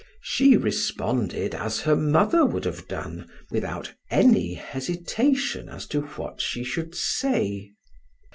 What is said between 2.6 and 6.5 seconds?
have done, without any hesitation as to what